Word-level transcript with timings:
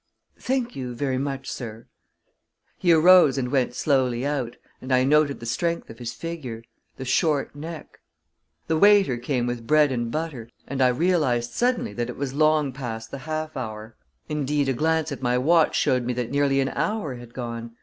"Thank 0.39 0.75
you, 0.75 0.95
ver' 0.95 1.19
much, 1.19 1.47
sir." 1.47 1.85
He 2.75 2.91
arose 2.91 3.37
and 3.37 3.51
went 3.51 3.75
slowly 3.75 4.25
out, 4.25 4.57
and 4.81 4.91
I 4.91 5.03
noted 5.03 5.39
the 5.39 5.45
strength 5.45 5.91
of 5.91 5.99
his 5.99 6.11
figure, 6.11 6.63
the 6.97 7.05
short 7.05 7.55
neck 7.55 7.99
The 8.65 8.79
waiter 8.79 9.19
came 9.19 9.45
with 9.45 9.67
bread 9.67 9.91
and 9.91 10.09
butter, 10.09 10.49
and 10.67 10.81
I 10.81 10.87
realized 10.87 11.51
suddenly 11.51 11.93
that 11.93 12.09
it 12.09 12.17
was 12.17 12.33
long 12.33 12.71
past 12.73 13.11
the 13.11 13.19
half 13.29 13.55
hour. 13.55 13.95
Indeed, 14.27 14.69
a 14.69 14.73
glance 14.73 15.11
at 15.11 15.21
my 15.21 15.37
watch 15.37 15.75
showed 15.77 16.03
me 16.03 16.13
that 16.13 16.31
nearly 16.31 16.59
an 16.61 16.69
hour 16.69 17.17
had 17.17 17.35
gone. 17.35 17.75